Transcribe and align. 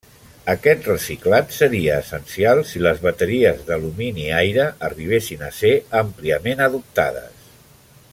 Aquest 0.51 0.87
reciclat 0.91 1.51
seria 1.57 1.97
essencial 2.05 2.61
si 2.69 2.81
les 2.85 3.03
bateries 3.03 3.61
d'alumini-aire 3.69 4.65
arribessin 4.89 5.45
a 5.49 5.53
ser 5.59 5.75
àmpliament 6.01 6.65
adoptades. 6.71 7.45